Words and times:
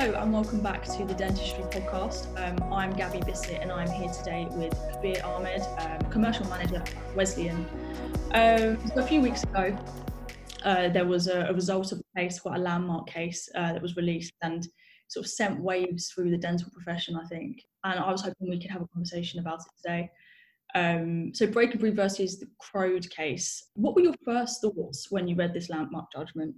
Hello 0.00 0.18
and 0.18 0.32
welcome 0.32 0.62
back 0.62 0.82
to 0.84 1.04
the 1.04 1.12
Dentistry 1.12 1.62
Podcast. 1.64 2.26
Um, 2.38 2.72
I'm 2.72 2.94
Gabby 2.94 3.20
Bissett 3.20 3.60
and 3.60 3.70
I'm 3.70 3.90
here 3.90 4.08
today 4.08 4.48
with 4.52 4.72
Kabir 4.92 5.22
Ahmed, 5.22 5.60
um, 5.76 6.10
Commercial 6.10 6.46
Manager 6.48 6.76
at 6.76 7.14
Wesleyan. 7.14 7.66
Um, 8.32 8.78
so 8.88 9.02
a 9.02 9.06
few 9.06 9.20
weeks 9.20 9.42
ago, 9.42 9.76
uh, 10.64 10.88
there 10.88 11.04
was 11.04 11.28
a, 11.28 11.40
a, 11.42 11.52
result 11.52 11.92
of 11.92 12.00
a 12.00 12.18
case, 12.18 12.40
quite 12.40 12.56
a 12.56 12.62
landmark 12.62 13.10
case 13.10 13.46
uh, 13.54 13.74
that 13.74 13.82
was 13.82 13.94
released 13.94 14.32
and 14.40 14.66
sort 15.08 15.26
of 15.26 15.30
sent 15.30 15.60
waves 15.60 16.08
through 16.08 16.30
the 16.30 16.38
dental 16.38 16.70
profession, 16.72 17.14
I 17.22 17.26
think. 17.26 17.60
And 17.84 18.00
I 18.00 18.10
was 18.10 18.22
hoping 18.22 18.48
we 18.48 18.58
could 18.58 18.70
have 18.70 18.80
a 18.80 18.88
conversation 18.94 19.38
about 19.40 19.60
it 19.60 19.82
today. 19.82 20.10
Um, 20.74 21.34
so 21.34 21.46
Breakaway 21.46 21.90
versus 21.90 22.38
the 22.38 22.48
Crode 22.58 23.10
case. 23.10 23.66
What 23.74 23.94
were 23.94 24.00
your 24.00 24.14
first 24.24 24.62
thoughts 24.62 25.10
when 25.10 25.28
you 25.28 25.36
read 25.36 25.52
this 25.52 25.68
landmark 25.68 26.10
judgment? 26.10 26.54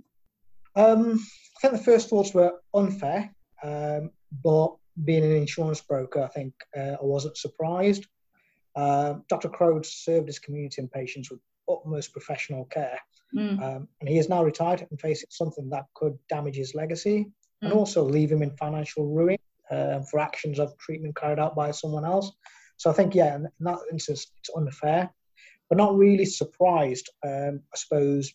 Um, 0.74 1.18
I 1.56 1.60
think 1.60 1.72
the 1.74 1.84
first 1.84 2.08
thoughts 2.08 2.34
were 2.34 2.52
unfair, 2.74 3.34
um, 3.62 4.10
but 4.42 4.74
being 5.04 5.24
an 5.24 5.32
insurance 5.32 5.80
broker, 5.80 6.22
I 6.22 6.28
think 6.28 6.54
uh, 6.76 6.96
I 7.00 7.04
wasn't 7.04 7.36
surprised. 7.36 8.06
Uh, 8.74 9.14
Dr. 9.28 9.48
Crode 9.48 9.84
served 9.84 10.28
his 10.28 10.38
community 10.38 10.80
and 10.80 10.90
patients 10.90 11.30
with 11.30 11.40
utmost 11.70 12.12
professional 12.12 12.64
care, 12.66 12.98
mm. 13.36 13.60
um, 13.62 13.88
and 14.00 14.08
he 14.08 14.18
is 14.18 14.28
now 14.28 14.42
retired 14.42 14.86
and 14.90 15.00
facing 15.00 15.28
something 15.30 15.68
that 15.70 15.84
could 15.94 16.18
damage 16.28 16.56
his 16.56 16.74
legacy 16.74 17.26
mm. 17.26 17.30
and 17.62 17.72
also 17.72 18.02
leave 18.02 18.32
him 18.32 18.42
in 18.42 18.56
financial 18.56 19.06
ruin 19.06 19.38
uh, 19.70 20.00
for 20.02 20.20
actions 20.20 20.58
of 20.58 20.76
treatment 20.78 21.16
carried 21.16 21.38
out 21.38 21.54
by 21.54 21.70
someone 21.70 22.04
else. 22.04 22.32
So 22.76 22.90
I 22.90 22.94
think, 22.94 23.14
yeah, 23.14 23.36
in 23.36 23.48
that 23.60 23.78
instance, 23.92 24.26
it's 24.38 24.50
unfair, 24.56 25.10
but 25.68 25.78
not 25.78 25.96
really 25.96 26.24
surprised, 26.24 27.10
um, 27.24 27.60
I 27.72 27.76
suppose, 27.76 28.32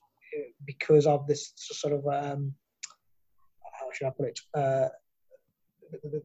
because 0.66 1.06
of 1.06 1.28
this 1.28 1.54
sort 1.56 1.94
of 1.94 2.06
um, 2.08 2.54
how 3.80 3.88
should 3.94 4.08
I 4.08 4.12
put 4.12 4.28
it? 4.28 4.40
Uh, 4.54 4.90
the, 6.04 6.22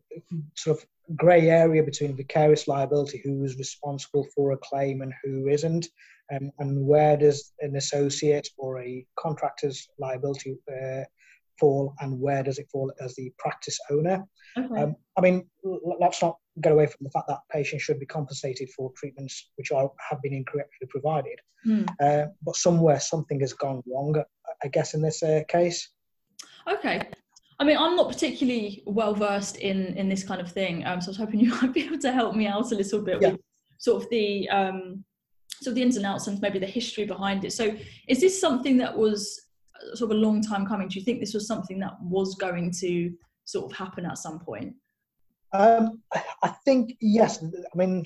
sort 0.56 0.78
of 0.78 0.86
grey 1.16 1.48
area 1.48 1.82
between 1.82 2.16
vicarious 2.16 2.68
liability, 2.68 3.20
who 3.24 3.44
is 3.44 3.56
responsible 3.58 4.26
for 4.34 4.52
a 4.52 4.56
claim 4.56 5.02
and 5.02 5.12
who 5.22 5.48
isn't, 5.48 5.86
um, 6.32 6.50
and 6.58 6.86
where 6.86 7.16
does 7.16 7.52
an 7.60 7.76
associate 7.76 8.48
or 8.58 8.80
a 8.80 9.06
contractor's 9.18 9.88
liability 9.98 10.56
uh, 10.70 11.04
fall, 11.62 11.94
and 12.00 12.20
where 12.20 12.42
does 12.42 12.58
it 12.58 12.66
fall 12.72 12.92
as 13.00 13.14
the 13.14 13.32
practice 13.38 13.78
owner? 13.88 14.24
Okay. 14.58 14.82
Um, 14.82 14.96
I 15.16 15.20
mean, 15.20 15.48
let's 16.00 16.20
not 16.20 16.36
get 16.60 16.72
away 16.72 16.86
from 16.86 17.04
the 17.04 17.10
fact 17.10 17.28
that 17.28 17.38
patients 17.52 17.82
should 17.82 18.00
be 18.00 18.06
compensated 18.06 18.68
for 18.70 18.90
treatments 18.96 19.50
which 19.54 19.70
are, 19.70 19.88
have 20.10 20.20
been 20.22 20.34
incorrectly 20.34 20.88
provided. 20.90 21.38
Mm. 21.64 21.88
Uh, 22.02 22.26
but 22.42 22.56
somewhere 22.56 22.98
something 22.98 23.38
has 23.38 23.52
gone 23.52 23.80
wrong, 23.86 24.20
I 24.64 24.68
guess, 24.68 24.94
in 24.94 25.02
this 25.02 25.22
uh, 25.22 25.42
case. 25.46 25.88
Okay. 26.68 27.08
I 27.60 27.64
mean, 27.64 27.76
I'm 27.76 27.94
not 27.94 28.08
particularly 28.08 28.82
well 28.86 29.14
versed 29.14 29.56
in 29.58 29.96
in 29.96 30.08
this 30.08 30.24
kind 30.24 30.40
of 30.40 30.50
thing, 30.50 30.84
um, 30.84 31.00
so 31.00 31.08
I 31.08 31.10
was 31.10 31.16
hoping 31.18 31.38
you 31.38 31.54
might 31.62 31.72
be 31.72 31.84
able 31.84 31.98
to 31.98 32.12
help 32.12 32.34
me 32.34 32.48
out 32.48 32.72
a 32.72 32.74
little 32.74 33.02
bit 33.02 33.22
yeah. 33.22 33.32
with 33.32 33.40
sort 33.78 34.02
of 34.02 34.10
the 34.10 34.48
um, 34.48 35.04
sort 35.62 35.68
of 35.68 35.74
the 35.76 35.82
ins 35.82 35.96
and 35.96 36.04
outs 36.04 36.26
and 36.26 36.40
maybe 36.40 36.58
the 36.58 36.66
history 36.66 37.04
behind 37.04 37.44
it. 37.44 37.52
So, 37.52 37.76
is 38.08 38.20
this 38.20 38.40
something 38.40 38.76
that 38.78 38.96
was 38.96 39.41
sort 39.94 40.10
of 40.10 40.16
a 40.16 40.20
long 40.20 40.42
time 40.42 40.66
coming? 40.66 40.88
Do 40.88 40.98
you 40.98 41.04
think 41.04 41.20
this 41.20 41.34
was 41.34 41.46
something 41.46 41.78
that 41.80 41.94
was 42.02 42.34
going 42.36 42.72
to 42.80 43.12
sort 43.44 43.70
of 43.70 43.76
happen 43.76 44.06
at 44.06 44.18
some 44.18 44.38
point? 44.38 44.74
Um, 45.52 46.02
I 46.42 46.48
think 46.64 46.96
yes. 47.00 47.42
I 47.42 47.76
mean, 47.76 48.04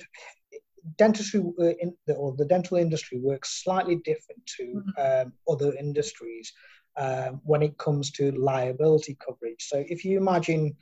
dentistry 0.97 1.41
uh, 1.59 1.65
in 1.79 1.95
the, 2.05 2.15
or 2.15 2.35
the 2.35 2.45
dental 2.45 2.77
industry 2.77 3.19
works 3.19 3.63
slightly 3.63 3.95
different 3.97 4.45
to 4.57 4.63
mm-hmm. 4.63 5.27
um, 5.27 5.33
other 5.49 5.73
industries 5.75 6.51
um, 6.97 7.41
when 7.43 7.61
it 7.61 7.77
comes 7.77 8.11
to 8.11 8.31
liability 8.31 9.17
coverage. 9.25 9.67
So 9.67 9.83
if 9.87 10.03
you 10.03 10.17
imagine 10.17 10.75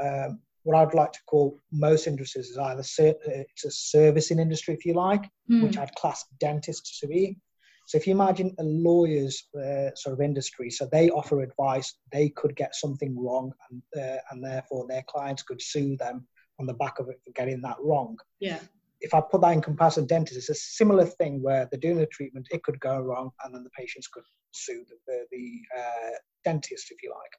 um, 0.00 0.40
what 0.62 0.76
I'd 0.76 0.94
like 0.94 1.12
to 1.12 1.20
call 1.26 1.60
most 1.72 2.06
industries 2.06 2.48
is 2.48 2.58
either 2.58 2.82
ser- 2.82 3.14
uh, 3.26 3.44
it's 3.54 3.64
a 3.64 3.70
servicing 3.70 4.38
industry, 4.38 4.74
if 4.74 4.84
you 4.84 4.94
like, 4.94 5.22
mm. 5.50 5.62
which 5.62 5.78
I'd 5.78 5.94
class 5.94 6.24
dentists 6.40 7.00
to 7.00 7.06
be. 7.06 7.38
So 7.86 7.96
if 7.96 8.06
you 8.06 8.12
imagine 8.14 8.54
a 8.58 8.64
lawyer's 8.64 9.44
uh, 9.56 9.94
sort 9.94 10.12
of 10.12 10.20
industry, 10.20 10.70
so 10.70 10.88
they 10.90 11.08
offer 11.10 11.40
advice, 11.40 11.94
they 12.12 12.28
could 12.30 12.54
get 12.56 12.74
something 12.74 13.16
wrong, 13.16 13.52
and 13.70 13.82
uh, 13.96 14.18
and 14.30 14.44
therefore 14.44 14.86
their 14.88 15.04
clients 15.06 15.42
could 15.42 15.62
sue 15.62 15.96
them 15.96 16.26
on 16.58 16.66
the 16.66 16.74
back 16.74 16.98
of 16.98 17.08
it 17.08 17.20
for 17.24 17.30
getting 17.32 17.60
that 17.62 17.76
wrong. 17.80 18.16
Yeah. 18.40 18.58
If 19.00 19.14
I 19.14 19.20
put 19.20 19.42
that 19.42 19.52
in 19.52 19.60
comparison, 19.60 20.06
dentists, 20.06 20.48
it's 20.48 20.58
a 20.58 20.62
similar 20.62 21.04
thing 21.04 21.42
where 21.42 21.68
they're 21.70 21.78
doing 21.78 21.98
the 21.98 22.06
treatment, 22.06 22.48
it 22.50 22.62
could 22.62 22.80
go 22.80 22.98
wrong, 22.98 23.30
and 23.44 23.54
then 23.54 23.62
the 23.62 23.70
patients 23.70 24.08
could 24.08 24.24
sue 24.52 24.84
the, 24.88 24.96
the, 25.06 25.24
the 25.30 25.60
uh, 25.78 26.16
dentist, 26.44 26.90
if 26.90 27.02
you 27.02 27.10
like. 27.10 27.32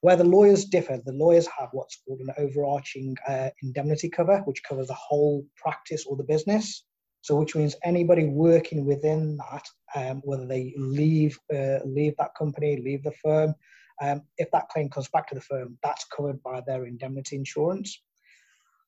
Where 0.00 0.16
the 0.16 0.24
lawyers 0.24 0.64
differ, 0.64 1.00
the 1.04 1.12
lawyers 1.12 1.46
have 1.58 1.68
what's 1.72 2.02
called 2.06 2.20
an 2.20 2.34
overarching 2.38 3.16
uh, 3.28 3.50
indemnity 3.62 4.08
cover, 4.08 4.42
which 4.46 4.62
covers 4.62 4.88
the 4.88 4.94
whole 4.94 5.46
practice 5.56 6.04
or 6.06 6.16
the 6.16 6.24
business. 6.24 6.84
So, 7.22 7.36
which 7.36 7.54
means 7.54 7.76
anybody 7.84 8.24
working 8.24 8.86
within 8.86 9.36
that, 9.38 9.68
um, 9.94 10.22
whether 10.24 10.46
they 10.46 10.72
leave 10.76 11.38
uh, 11.54 11.78
leave 11.84 12.16
that 12.18 12.34
company, 12.34 12.80
leave 12.82 13.02
the 13.02 13.12
firm, 13.12 13.54
um, 14.00 14.22
if 14.38 14.50
that 14.52 14.68
claim 14.70 14.88
comes 14.88 15.08
back 15.08 15.28
to 15.28 15.34
the 15.34 15.40
firm, 15.40 15.78
that's 15.82 16.04
covered 16.04 16.42
by 16.42 16.62
their 16.66 16.86
indemnity 16.86 17.36
insurance. 17.36 18.02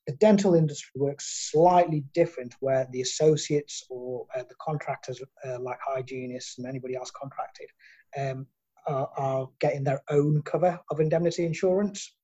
The 0.07 0.15
dental 0.15 0.55
industry 0.55 1.01
works 1.01 1.51
slightly 1.53 2.05
different, 2.15 2.57
where 2.61 2.89
the 2.91 3.03
associates 3.03 3.85
or 3.89 4.27
uh, 4.35 4.43
the 4.49 4.55
contractors, 4.61 5.23
uh, 5.47 5.61
like 5.61 5.79
hygienists 5.87 6.59
and 6.59 6.67
anybody 6.67 6.97
else 6.97 7.11
contracted, 7.11 7.69
um, 8.19 8.47
are, 8.89 9.09
are, 9.17 9.49
getting 9.61 9.85
their 9.85 10.03
own 10.11 10.43
cover 10.43 10.81
of 10.91 10.99
indemnity 10.99 11.47
insurance. 11.47 12.15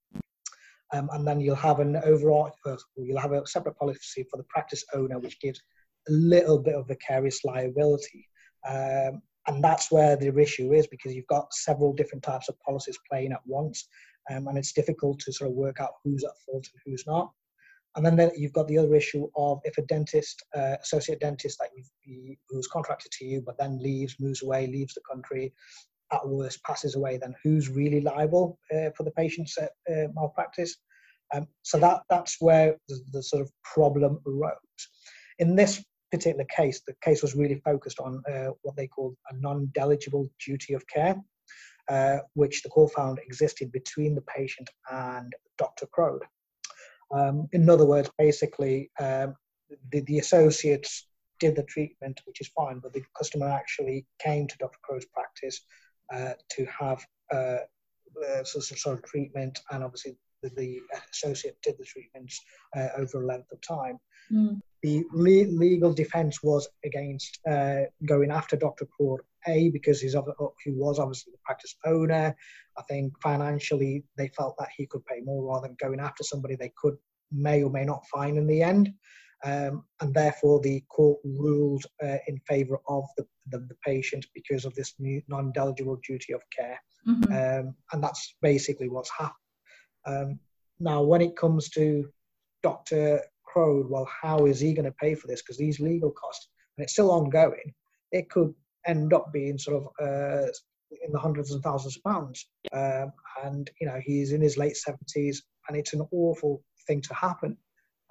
Um, 0.93 1.09
and 1.13 1.27
then 1.27 1.39
you'll 1.39 1.55
have 1.55 1.79
an 1.79 1.97
overall, 1.99 2.51
uh, 2.67 2.77
you'll 2.97 3.21
have 3.21 3.33
a 3.33 3.47
separate 3.47 3.77
policy 3.77 4.25
for 4.29 4.39
the 4.39 4.45
practice 4.45 4.85
owner, 4.95 5.19
which 5.19 5.39
gives 5.39 5.61
a 6.09 6.13
little 6.13 6.59
bit 6.59 6.75
of 6.75 6.89
vicarious 6.89 7.45
liability. 7.45 8.27
Um, 8.69 9.23
and 9.47 9.65
that's 9.65 9.91
where 9.91 10.17
the 10.17 10.37
issue 10.39 10.73
is 10.73 10.87
because 10.87 11.15
you've 11.15 11.27
got 11.27 11.53
several 11.55 11.93
different 11.93 12.23
types 12.23 12.49
of 12.49 12.61
policies 12.61 12.99
playing 13.11 13.33
at 13.33 13.41
once. 13.47 13.89
Um, 14.31 14.47
and 14.49 14.59
it's 14.59 14.73
difficult 14.73 15.21
to 15.21 15.33
sort 15.33 15.51
of 15.51 15.57
work 15.57 15.81
out 15.81 15.93
who's 16.05 16.25
at 16.25 16.39
fault 16.45 16.67
and 16.73 16.83
who's 16.85 17.05
not. 17.07 17.31
And 17.97 18.05
then 18.05 18.31
you've 18.37 18.53
got 18.53 18.69
the 18.69 18.79
other 18.79 18.95
issue 18.95 19.27
of 19.37 19.61
if 19.65 19.79
a 19.79 19.83
dentist, 19.83 20.45
uh, 20.55 20.77
associate 20.83 21.21
dentist 21.21 21.59
that 21.59 21.71
you've, 21.75 22.37
who's 22.49 22.67
contracted 22.67 23.11
to 23.13 23.25
you, 23.25 23.43
but 23.45 23.57
then 23.59 23.83
leaves, 23.83 24.17
moves 24.21 24.43
away, 24.43 24.67
leaves 24.67 24.95
the 24.95 25.01
country, 25.11 25.53
at 26.13 26.27
worst 26.27 26.63
passes 26.65 26.95
away, 26.95 27.19
then 27.19 27.35
who's 27.43 27.69
really 27.69 28.01
liable 28.01 28.59
uh, 28.73 28.91
for 28.97 29.03
the 29.03 29.11
patient's 29.11 29.57
uh, 29.59 29.67
malpractice? 30.15 30.77
Um, 31.35 31.47
so 31.63 31.79
that 31.79 32.03
that's 32.09 32.37
where 32.41 32.77
the, 32.89 33.01
the, 33.13 33.23
sort 33.23 33.43
of 33.43 33.51
problem 33.63 34.19
arose. 34.27 34.57
In 35.39 35.55
this 35.55 35.85
particular 36.11 36.45
case, 36.45 36.81
the 36.87 36.95
case 37.03 37.23
was 37.23 37.35
really 37.35 37.61
focused 37.65 38.01
on 38.01 38.23
uh, 38.31 38.51
what 38.63 38.77
they 38.77 38.87
called 38.87 39.17
a 39.31 39.37
non-delegable 39.37 40.29
duty 40.45 40.75
of 40.75 40.87
care, 40.87 41.17
uh, 41.89 42.19
which 42.35 42.63
the 42.63 42.69
court 42.69 42.93
found 42.93 43.19
existed 43.19 43.73
between 43.73 44.15
the 44.15 44.23
patient 44.23 44.69
and 44.91 45.35
Dr. 45.57 45.87
Crode. 45.87 46.25
Um, 47.11 47.49
in 47.53 47.69
other 47.69 47.87
words, 47.87 48.11
basically, 48.19 48.91
um, 49.01 49.35
the, 49.91 50.01
the 50.01 50.19
associates 50.19 51.07
did 51.41 51.57
the 51.57 51.63
treatment, 51.65 52.21
which 52.25 52.41
is 52.41 52.49
fine, 52.49 52.81
but 52.81 52.93
the 52.93 53.03
customer 53.17 53.49
actually 53.49 54.07
came 54.19 54.47
to 54.47 54.59
Dr. 54.59 54.79
Crode's 54.83 55.07
practice 55.07 55.61
uh, 56.13 56.33
to 56.51 56.67
have 56.67 57.05
uh, 57.33 57.59
uh, 58.27 58.45
sort 58.45 58.99
of 58.99 59.05
treatment, 59.05 59.61
and 59.71 59.85
obviously 59.85 60.17
the, 60.43 60.51
the 60.57 60.81
associate 61.13 61.57
did 61.63 61.77
the 61.79 61.85
treatments 61.85 62.41
uh, 62.77 62.89
over 62.97 63.23
a 63.23 63.27
length 63.27 63.53
of 63.53 63.61
time. 63.61 63.99
Mm 64.33 64.61
the 64.83 65.05
le- 65.13 65.51
legal 65.59 65.93
defence 65.93 66.43
was 66.43 66.69
against 66.85 67.39
uh, 67.49 67.83
going 68.07 68.31
after 68.31 68.57
Dr. 68.57 68.87
Crode, 68.87 69.21
A, 69.47 69.71
because 69.71 70.01
he's, 70.01 70.15
he 70.65 70.71
was 70.71 70.99
obviously 70.99 71.33
the 71.33 71.39
practice 71.45 71.77
owner. 71.85 72.35
I 72.77 72.83
think 72.83 73.13
financially 73.23 74.05
they 74.17 74.29
felt 74.29 74.57
that 74.59 74.69
he 74.77 74.87
could 74.87 75.05
pay 75.07 75.21
more 75.23 75.45
rather 75.45 75.69
than 75.69 75.77
going 75.81 76.01
after 76.01 76.23
somebody 76.23 76.55
they 76.55 76.73
could 76.77 76.97
may 77.33 77.63
or 77.63 77.71
may 77.71 77.85
not 77.85 78.07
find 78.07 78.39
in 78.39 78.47
the 78.47 78.63
end. 78.63 78.93
Um, 79.45 79.85
and 80.01 80.13
therefore 80.13 80.61
the 80.61 80.83
court 80.89 81.21
ruled 81.25 81.85
uh, 82.03 82.17
in 82.27 82.41
favour 82.49 82.79
of 82.89 83.05
the, 83.17 83.25
the, 83.51 83.59
the, 83.59 83.77
patient 83.87 84.27
because 84.35 84.65
of 84.65 84.75
this 84.75 84.95
non-delegable 84.99 86.03
duty 86.03 86.33
of 86.33 86.43
care. 86.57 86.81
Mm-hmm. 87.07 87.33
Um, 87.33 87.75
and 87.93 88.03
that's 88.03 88.35
basically 88.43 88.89
what's 88.89 89.11
happened. 89.17 89.37
Um, 90.07 90.39
now, 90.81 91.03
when 91.03 91.21
it 91.21 91.37
comes 91.37 91.69
to 91.71 92.09
Dr. 92.63 93.21
Crode, 93.45 93.89
well, 93.89 94.09
how 94.23 94.47
is 94.47 94.61
he 94.61 94.75
going 94.75 94.85
to 94.85 94.93
pay 94.93 95.15
for 95.15 95.27
this? 95.27 95.43
Because 95.43 95.59
these 95.59 95.81
legal 95.81 96.11
costs, 96.11 96.49
and 96.77 96.85
it's 96.85 96.93
still 96.93 97.11
ongoing, 97.11 97.75
it 98.13 98.31
could 98.31 98.55
end 98.87 99.13
up 99.13 99.33
being 99.33 99.59
sort 99.59 99.83
of 99.83 100.07
uh, 100.07 100.47
in 101.05 101.13
the 101.13 101.19
hundreds 101.19 101.53
and 101.53 101.63
thousands 101.63 101.97
of 101.97 102.03
pounds. 102.05 102.47
Um, 102.73 103.13
and, 103.45 103.71
you 103.81 103.87
know, 103.87 104.01
he's 104.03 104.33
in 104.33 104.41
his 104.41 104.57
late 104.57 104.77
70s, 104.77 105.39
and 105.69 105.77
it's 105.77 105.93
an 105.93 106.07
awful 106.13 106.63
thing 106.87 107.03
to 107.03 107.15
happen. 107.15 107.57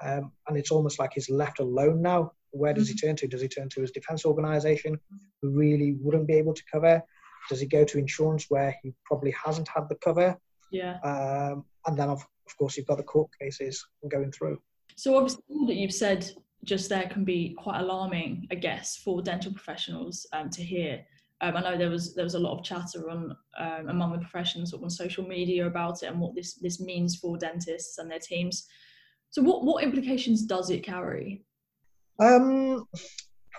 Um, 0.03 0.31
and 0.47 0.57
it's 0.57 0.71
almost 0.71 0.99
like 0.99 1.11
he's 1.13 1.29
left 1.29 1.59
alone 1.59 2.01
now. 2.01 2.31
Where 2.51 2.73
does 2.73 2.87
mm-hmm. 2.87 2.93
he 2.93 3.07
turn 3.07 3.15
to? 3.17 3.27
Does 3.27 3.41
he 3.41 3.47
turn 3.47 3.69
to 3.69 3.81
his 3.81 3.91
defense 3.91 4.25
organization, 4.25 4.99
who 5.41 5.49
really 5.49 5.97
wouldn't 5.99 6.27
be 6.27 6.35
able 6.35 6.53
to 6.53 6.63
cover? 6.71 7.01
Does 7.49 7.59
he 7.59 7.65
go 7.65 7.83
to 7.85 7.97
insurance 7.97 8.45
where 8.49 8.75
he 8.83 8.93
probably 9.05 9.31
hasn't 9.31 9.67
had 9.67 9.89
the 9.89 9.95
cover? 9.95 10.37
Yeah. 10.71 10.97
Um, 11.03 11.65
and 11.85 11.97
then, 11.97 12.09
of, 12.09 12.21
of 12.21 12.57
course, 12.57 12.77
you've 12.77 12.87
got 12.87 12.97
the 12.97 13.03
court 13.03 13.29
cases 13.39 13.85
going 14.09 14.31
through. 14.31 14.59
So 14.95 15.15
obviously, 15.15 15.43
all 15.49 15.67
that 15.67 15.75
you've 15.75 15.93
said 15.93 16.29
just 16.63 16.89
there 16.89 17.07
can 17.07 17.23
be 17.23 17.55
quite 17.57 17.79
alarming, 17.79 18.47
I 18.51 18.55
guess, 18.55 18.97
for 18.97 19.21
dental 19.21 19.53
professionals 19.53 20.25
um, 20.33 20.49
to 20.51 20.63
hear. 20.63 21.03
Um, 21.39 21.55
I 21.55 21.61
know 21.61 21.77
there 21.77 21.89
was 21.89 22.15
there 22.15 22.23
was 22.23 22.33
a 22.33 22.39
lot 22.39 22.57
of 22.57 22.65
chatter 22.65 23.09
on 23.09 23.35
um, 23.59 23.89
among 23.89 24.11
the 24.11 24.19
professions 24.19 24.73
on 24.73 24.89
social 24.89 25.25
media 25.25 25.67
about 25.67 26.01
it 26.01 26.07
and 26.07 26.19
what 26.19 26.33
this 26.33 26.55
this 26.55 26.79
means 26.79 27.15
for 27.17 27.37
dentists 27.37 27.99
and 27.99 28.09
their 28.09 28.19
teams. 28.19 28.67
So, 29.29 29.43
what 29.43 29.63
what 29.63 29.83
implications 29.83 30.43
does 30.43 30.71
it 30.71 30.83
carry? 30.83 31.45
Um, 32.19 32.85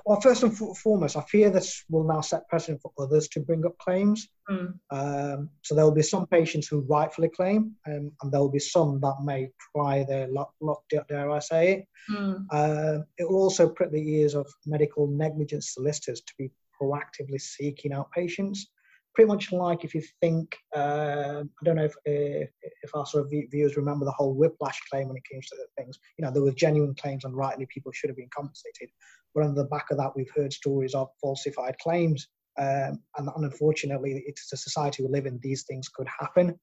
well, 0.08 0.22
first 0.22 0.43
and 0.43 0.56
foremost, 0.56 1.19
I 1.19 1.20
fear 1.20 1.50
this 1.50 1.84
will 1.90 2.05
now 2.05 2.22
set 2.22 2.49
precedent 2.49 2.81
for 2.81 2.90
others 2.99 3.28
to 3.28 3.40
bring 3.40 3.66
up 3.66 3.76
claims. 3.76 4.26
Mm. 4.49 4.72
Um, 4.90 5.50
so 5.60 5.75
there 5.75 5.84
will 5.84 5.93
be 5.93 6.00
some 6.00 6.26
patients 6.26 6.66
who 6.66 6.81
rightfully 6.88 7.28
claim, 7.28 7.75
um, 7.87 8.10
and 8.22 8.32
there 8.32 8.40
will 8.40 8.50
be 8.50 8.58
some 8.58 9.00
that 9.02 9.16
may 9.22 9.50
try 9.76 10.05
their 10.05 10.26
luck, 10.28 10.55
luck 10.62 10.82
dare 10.88 11.31
I 11.31 11.40
say 11.40 11.72
it. 11.72 11.88
Mm. 12.10 12.46
Uh, 12.50 13.00
it 13.19 13.28
will 13.28 13.43
also 13.43 13.69
prick 13.69 13.93
the 13.93 14.00
ears 14.16 14.34
of 14.34 14.50
medical 14.64 15.08
negligence 15.08 15.75
solicitors 15.75 16.22
to 16.22 16.32
be 16.38 16.50
proactively 16.81 17.38
seeking 17.38 17.93
out 17.93 18.11
patients. 18.11 18.70
Pretty 19.14 19.28
much 19.28 19.52
like 19.52 19.84
if 19.84 19.94
you 19.94 20.02
think, 20.22 20.56
uh, 20.75 21.43
I 21.44 21.64
don't 21.64 21.76
know 21.76 21.84
if, 21.84 21.94
if, 22.06 22.49
if 22.82 22.94
our 22.94 23.06
sort 23.06 23.25
of 23.25 23.32
viewers 23.50 23.76
remember 23.76 24.04
the 24.04 24.12
whole 24.12 24.34
whiplash 24.34 24.80
claim 24.90 25.08
when 25.08 25.16
it 25.16 25.25
came 25.30 25.40
to 25.40 25.56
things. 25.76 25.98
You 26.16 26.25
know, 26.25 26.30
there 26.30 26.42
were 26.42 26.52
genuine 26.52 26.94
claims 26.94 27.25
and 27.25 27.36
rightly 27.36 27.66
people 27.66 27.92
should 27.92 28.10
have 28.10 28.16
been 28.16 28.30
compensated. 28.34 28.90
But 29.34 29.44
on 29.44 29.54
the 29.54 29.64
back 29.64 29.90
of 29.90 29.98
that, 29.98 30.12
we've 30.16 30.30
heard 30.34 30.52
stories 30.52 30.94
of 30.94 31.08
falsified 31.20 31.76
claims. 31.78 32.28
Um, 32.58 33.00
and, 33.16 33.28
unfortunately, 33.36 34.25
it's 34.26 34.50
the 34.50 34.56
society 34.56 35.02
we 35.02 35.10
live 35.10 35.26
in, 35.26 35.38
these 35.42 35.62
things 35.62 35.88
could 35.88 36.08
happen. 36.08 36.58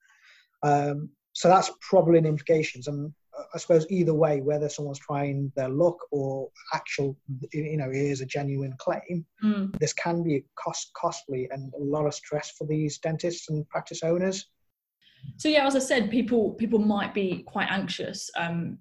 Um, 0.61 1.09
so 1.33 1.47
that's 1.47 1.71
probably 1.81 2.17
an 2.17 2.25
implications. 2.25 2.87
And 2.87 3.13
I 3.53 3.57
suppose 3.57 3.85
either 3.89 4.13
way, 4.13 4.41
whether 4.41 4.69
someone's 4.69 4.99
trying 4.99 5.51
their 5.55 5.69
luck 5.69 5.97
or 6.11 6.49
actual, 6.73 7.17
you 7.53 7.77
know, 7.77 7.89
is 7.91 8.21
a 8.21 8.25
genuine 8.25 8.75
claim, 8.77 9.25
mm. 9.43 9.79
this 9.79 9.93
can 9.93 10.23
be 10.23 10.45
cost 10.55 10.91
costly 10.95 11.47
and 11.51 11.73
a 11.73 11.83
lot 11.83 12.05
of 12.05 12.13
stress 12.13 12.51
for 12.51 12.65
these 12.65 12.97
dentists 12.97 13.49
and 13.49 13.67
practice 13.69 14.03
owners. 14.03 14.47
So 15.37 15.49
yeah, 15.49 15.65
as 15.65 15.75
I 15.75 15.79
said, 15.79 16.09
people 16.09 16.53
people 16.53 16.79
might 16.79 17.13
be 17.13 17.43
quite 17.47 17.69
anxious 17.69 18.29
um, 18.37 18.77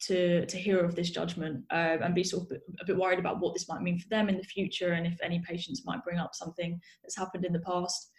to 0.00 0.46
to 0.46 0.56
hear 0.56 0.84
of 0.84 0.94
this 0.94 1.10
judgment 1.10 1.64
uh, 1.70 1.98
and 2.02 2.14
be 2.14 2.24
sort 2.24 2.50
of 2.50 2.58
a 2.80 2.84
bit 2.84 2.96
worried 2.96 3.18
about 3.18 3.40
what 3.40 3.54
this 3.54 3.68
might 3.68 3.82
mean 3.82 3.98
for 3.98 4.08
them 4.08 4.28
in 4.28 4.36
the 4.36 4.44
future 4.44 4.92
and 4.92 5.06
if 5.06 5.18
any 5.22 5.40
patients 5.40 5.84
might 5.84 6.04
bring 6.04 6.18
up 6.18 6.34
something 6.34 6.80
that's 7.02 7.16
happened 7.16 7.44
in 7.44 7.52
the 7.52 7.60
past. 7.60 8.10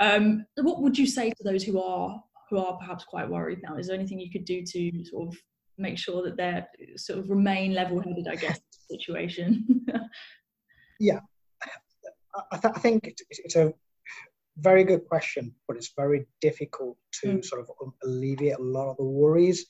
Um, 0.00 0.46
what 0.56 0.80
would 0.82 0.96
you 0.96 1.06
say 1.06 1.30
to 1.30 1.44
those 1.44 1.64
who 1.64 1.80
are 1.80 2.22
who 2.50 2.58
are 2.58 2.76
perhaps 2.78 3.04
quite 3.04 3.28
worried 3.28 3.60
now? 3.62 3.76
Is 3.76 3.88
there 3.88 3.96
anything 3.96 4.20
you 4.20 4.30
could 4.30 4.44
do 4.44 4.62
to 4.64 5.04
sort 5.04 5.28
of 5.28 5.36
make 5.76 5.98
sure 5.98 6.22
that 6.22 6.36
they're 6.36 6.66
sort 6.96 7.18
of 7.18 7.30
remain 7.30 7.74
level-headed? 7.74 8.28
I 8.28 8.36
guess 8.36 8.60
situation. 8.90 9.84
yeah, 11.00 11.20
I, 12.52 12.56
th- 12.56 12.74
I 12.74 12.78
think 12.78 13.14
it's 13.30 13.56
a 13.56 13.72
very 14.60 14.84
good 14.84 15.06
question, 15.06 15.54
but 15.66 15.76
it's 15.76 15.92
very 15.96 16.26
difficult 16.40 16.96
to 17.20 17.26
mm. 17.28 17.44
sort 17.44 17.60
of 17.60 17.70
alleviate 18.04 18.58
a 18.58 18.62
lot 18.62 18.90
of 18.90 18.96
the 18.96 19.04
worries. 19.04 19.66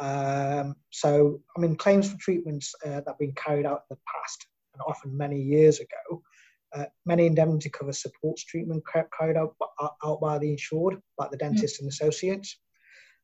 Um, 0.00 0.76
so, 0.90 1.40
I 1.56 1.60
mean, 1.60 1.76
claims 1.76 2.10
for 2.10 2.18
treatments 2.18 2.74
uh, 2.84 2.90
that 2.90 3.08
have 3.08 3.18
been 3.18 3.32
carried 3.32 3.66
out 3.66 3.82
in 3.90 3.96
the 3.96 3.98
past, 4.06 4.46
and 4.72 4.82
often 4.86 5.16
many 5.16 5.40
years 5.40 5.80
ago, 5.80 6.22
uh, 6.74 6.84
many 7.06 7.26
indemnity 7.26 7.70
cover 7.70 7.92
supports 7.92 8.44
treatment 8.44 8.84
carried 9.18 9.36
out, 9.36 9.56
out 10.04 10.20
by 10.20 10.38
the 10.38 10.50
insured, 10.50 11.00
like 11.18 11.30
the 11.30 11.36
hmm. 11.36 11.52
dentist 11.52 11.76
mm. 11.76 11.80
and 11.80 11.88
associates. 11.88 12.58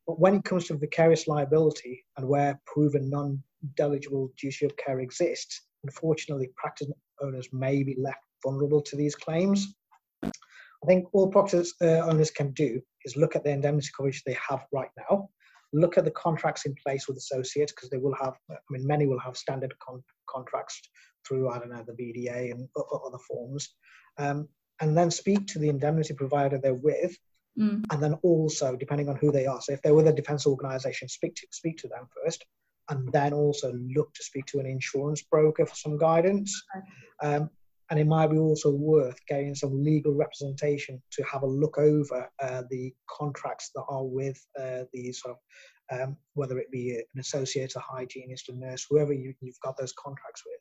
But 0.07 0.19
when 0.19 0.35
it 0.35 0.43
comes 0.43 0.67
to 0.67 0.77
vicarious 0.77 1.27
liability 1.27 2.05
and 2.17 2.27
where 2.27 2.59
proven 2.65 3.09
non-delegable 3.09 4.35
duty 4.35 4.65
of 4.65 4.77
care 4.77 4.99
exists, 4.99 5.61
unfortunately, 5.83 6.51
practice 6.55 6.89
owners 7.21 7.47
may 7.51 7.83
be 7.83 7.95
left 7.99 8.19
vulnerable 8.43 8.81
to 8.81 8.95
these 8.95 9.15
claims. 9.15 9.73
I 10.85 10.87
think 10.87 11.07
all 11.13 11.29
practice 11.29 11.73
uh, 11.81 12.01
owners 12.09 12.29
can 12.29 12.51
do 12.51 12.79
is 13.05 13.17
look 13.17 13.35
at 13.35 13.43
the 13.43 13.49
indemnity 13.49 13.89
coverage 13.97 14.21
they 14.23 14.37
have 14.49 14.65
right 14.71 14.89
now 15.09 15.29
look 15.75 15.97
at 15.97 16.05
the 16.05 16.11
contracts 16.11 16.65
in 16.65 16.75
place 16.75 17.07
with 17.07 17.17
associates 17.17 17.71
because 17.71 17.89
they 17.89 17.97
will 17.97 18.15
have, 18.15 18.33
I 18.49 18.55
mean, 18.69 18.87
many 18.87 19.05
will 19.05 19.19
have 19.19 19.37
standard 19.37 19.73
con- 19.79 20.03
contracts 20.29 20.81
through, 21.27 21.49
I 21.49 21.59
don't 21.59 21.69
know, 21.69 21.83
the 21.85 21.93
BDA 21.93 22.51
and 22.51 22.67
other 22.77 23.17
forms, 23.27 23.69
um, 24.17 24.47
and 24.81 24.97
then 24.97 25.11
speak 25.11 25.47
to 25.47 25.59
the 25.59 25.69
indemnity 25.69 26.13
provider 26.13 26.57
they're 26.57 26.73
with. 26.73 27.15
Mm. 27.59 27.85
And 27.91 28.03
then 28.03 28.13
also, 28.21 28.75
depending 28.75 29.09
on 29.09 29.15
who 29.15 29.31
they 29.31 29.45
are, 29.45 29.61
so 29.61 29.73
if 29.73 29.81
they're 29.81 29.93
with 29.93 30.07
a 30.07 30.13
defense 30.13 30.45
organization, 30.45 31.07
speak 31.07 31.35
to, 31.35 31.47
speak 31.51 31.77
to 31.77 31.87
them 31.87 32.07
first, 32.23 32.45
and 32.89 33.11
then 33.11 33.33
also 33.33 33.73
look 33.95 34.13
to 34.13 34.23
speak 34.23 34.45
to 34.47 34.59
an 34.59 34.65
insurance 34.65 35.23
broker 35.23 35.65
for 35.65 35.75
some 35.75 35.97
guidance. 35.97 36.61
Okay. 36.75 37.35
Um, 37.35 37.49
and 37.89 37.99
it 37.99 38.07
might 38.07 38.27
be 38.27 38.37
also 38.37 38.71
worth 38.71 39.19
getting 39.27 39.53
some 39.53 39.83
legal 39.83 40.13
representation 40.13 41.01
to 41.11 41.23
have 41.23 41.43
a 41.43 41.47
look 41.47 41.77
over 41.77 42.29
uh, 42.41 42.63
the 42.69 42.93
contracts 43.09 43.71
that 43.75 43.83
are 43.87 44.03
with 44.03 44.43
uh, 44.59 44.83
these 44.91 45.21
sort 45.21 45.35
of, 45.35 45.99
um, 45.99 46.17
whether 46.33 46.57
it 46.57 46.71
be 46.71 46.95
an 46.95 47.19
associate, 47.19 47.75
a 47.75 47.79
hygienist, 47.79 48.49
a 48.49 48.55
nurse, 48.55 48.85
whoever 48.89 49.13
you, 49.13 49.33
have 49.43 49.59
got 49.63 49.77
those 49.77 49.93
contracts 49.93 50.41
with. 50.45 50.59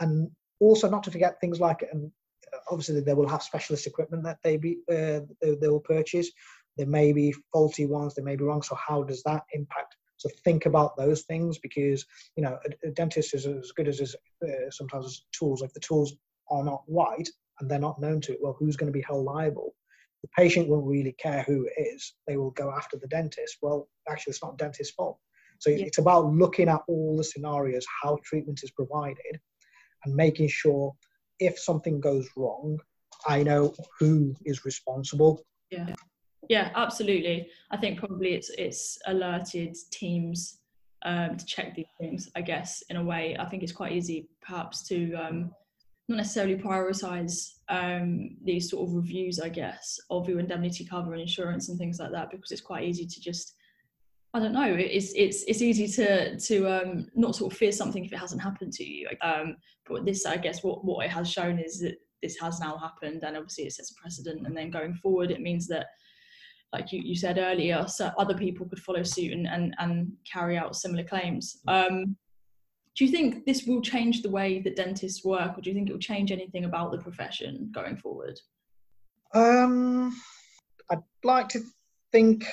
And 0.00 0.30
also 0.60 0.88
not 0.90 1.02
to 1.04 1.10
forget 1.10 1.40
things 1.40 1.60
like, 1.60 1.86
um, 1.94 2.12
obviously 2.70 3.00
they 3.00 3.14
will 3.14 3.28
have 3.28 3.42
specialist 3.42 3.86
equipment 3.86 4.22
that 4.24 4.38
they, 4.44 4.58
be, 4.58 4.78
uh, 4.90 5.20
they, 5.40 5.68
will 5.68 5.80
purchase. 5.80 6.30
There 6.76 6.86
may 6.86 7.12
be 7.12 7.34
faulty 7.52 7.86
ones, 7.86 8.14
they 8.14 8.22
may 8.22 8.36
be 8.36 8.44
wrong. 8.44 8.62
So 8.62 8.74
how 8.74 9.02
does 9.02 9.22
that 9.22 9.44
impact 9.54 9.96
so 10.20 10.28
think 10.44 10.66
about 10.66 10.98
those 10.98 11.22
things 11.22 11.58
because 11.58 12.04
you 12.36 12.42
know 12.42 12.58
a, 12.66 12.88
a 12.88 12.90
dentist 12.90 13.32
is 13.32 13.46
as 13.46 13.72
good 13.72 13.88
as 13.88 14.00
his 14.00 14.14
uh, 14.46 14.70
sometimes 14.70 15.24
tools. 15.32 15.62
If 15.62 15.72
the 15.72 15.80
tools 15.80 16.12
are 16.50 16.64
not 16.64 16.82
white 16.86 17.28
and 17.58 17.70
they're 17.70 17.78
not 17.78 18.00
known 18.00 18.20
to 18.22 18.32
it, 18.32 18.38
well, 18.40 18.56
who's 18.58 18.76
going 18.76 18.92
to 18.92 18.96
be 18.96 19.04
held 19.06 19.24
liable? 19.24 19.74
The 20.22 20.28
patient 20.36 20.68
won't 20.68 20.86
really 20.86 21.12
care 21.12 21.42
who 21.42 21.66
it 21.66 21.80
is. 21.80 22.14
They 22.26 22.36
will 22.36 22.50
go 22.50 22.70
after 22.70 22.98
the 22.98 23.08
dentist. 23.08 23.58
Well, 23.62 23.88
actually, 24.08 24.32
it's 24.32 24.42
not 24.42 24.58
dentist's 24.58 24.94
fault. 24.94 25.18
So 25.58 25.70
yeah. 25.70 25.84
it's 25.84 25.98
about 25.98 26.26
looking 26.26 26.68
at 26.68 26.80
all 26.88 27.16
the 27.16 27.24
scenarios, 27.24 27.86
how 28.02 28.18
treatment 28.24 28.60
is 28.62 28.70
provided, 28.70 29.40
and 30.04 30.14
making 30.14 30.48
sure 30.48 30.94
if 31.38 31.58
something 31.58 32.00
goes 32.00 32.28
wrong, 32.36 32.78
I 33.26 33.42
know 33.42 33.74
who 33.98 34.34
is 34.44 34.64
responsible. 34.64 35.42
Yeah, 35.70 35.94
yeah, 36.48 36.70
absolutely. 36.74 37.48
I 37.70 37.76
think 37.76 37.98
probably 37.98 38.34
it's 38.34 38.50
it's 38.50 38.98
alerted 39.06 39.76
teams 39.90 40.60
um, 41.02 41.36
to 41.36 41.44
check 41.44 41.74
these 41.74 41.86
things. 41.98 42.30
I 42.34 42.40
guess 42.40 42.82
in 42.88 42.96
a 42.96 43.04
way, 43.04 43.36
I 43.38 43.44
think 43.46 43.62
it's 43.62 43.72
quite 43.72 43.92
easy 43.92 44.28
perhaps 44.40 44.82
to 44.88 45.14
um, 45.14 45.50
not 46.10 46.16
necessarily 46.16 46.56
prioritize 46.56 47.52
um, 47.68 48.36
these 48.44 48.68
sort 48.68 48.86
of 48.88 48.94
reviews, 48.94 49.38
I 49.40 49.48
guess, 49.48 49.98
of 50.10 50.28
your 50.28 50.40
indemnity 50.40 50.84
cover 50.84 51.12
and 51.12 51.22
insurance 51.22 51.68
and 51.68 51.78
things 51.78 51.98
like 52.00 52.10
that, 52.12 52.30
because 52.30 52.50
it's 52.50 52.60
quite 52.60 52.84
easy 52.84 53.06
to 53.06 53.20
just, 53.20 53.54
I 54.34 54.40
don't 54.40 54.52
know, 54.52 54.74
it's 54.74 55.12
it's 55.14 55.44
it's 55.44 55.62
easy 55.62 55.86
to 55.96 56.36
to 56.38 56.56
um, 56.66 57.06
not 57.14 57.36
sort 57.36 57.52
of 57.52 57.58
fear 57.58 57.72
something 57.72 58.04
if 58.04 58.12
it 58.12 58.18
hasn't 58.18 58.42
happened 58.42 58.72
to 58.74 58.84
you. 58.84 59.08
Um, 59.22 59.56
but 59.88 60.04
this, 60.04 60.26
I 60.26 60.36
guess, 60.36 60.62
what 60.64 60.84
what 60.84 61.06
it 61.06 61.10
has 61.10 61.30
shown 61.30 61.58
is 61.58 61.80
that 61.80 61.96
this 62.22 62.36
has 62.40 62.60
now 62.60 62.76
happened, 62.76 63.22
and 63.22 63.36
obviously 63.36 63.64
it 63.64 63.72
sets 63.72 63.92
a 63.92 64.00
precedent. 64.02 64.46
And 64.46 64.56
then 64.56 64.70
going 64.70 64.94
forward, 64.94 65.30
it 65.30 65.40
means 65.40 65.66
that 65.68 65.86
like 66.72 66.92
you, 66.92 67.00
you 67.02 67.16
said 67.16 67.38
earlier, 67.38 67.84
so 67.88 68.10
other 68.18 68.34
people 68.34 68.66
could 68.66 68.78
follow 68.78 69.02
suit 69.02 69.32
and, 69.32 69.48
and, 69.48 69.74
and 69.78 70.12
carry 70.30 70.56
out 70.56 70.76
similar 70.76 71.02
claims. 71.02 71.56
Um, 71.66 72.16
do 72.96 73.04
you 73.04 73.10
think 73.10 73.44
this 73.46 73.64
will 73.64 73.80
change 73.80 74.22
the 74.22 74.30
way 74.30 74.60
that 74.60 74.76
dentists 74.76 75.24
work, 75.24 75.56
or 75.56 75.60
do 75.60 75.70
you 75.70 75.74
think 75.74 75.88
it 75.88 75.92
will 75.92 76.00
change 76.00 76.32
anything 76.32 76.64
about 76.64 76.90
the 76.90 76.98
profession 76.98 77.70
going 77.72 77.96
forward? 77.96 78.38
Um, 79.32 80.16
I'd 80.90 80.98
like 81.22 81.48
to 81.50 81.60
think 82.12 82.44